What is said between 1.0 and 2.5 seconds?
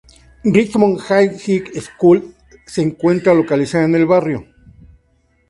Hill High School